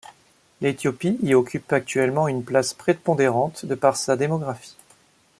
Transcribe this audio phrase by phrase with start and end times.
[0.61, 4.75] L’Éthiopie y occupe actuellement une place prépondérante de par sa démographie.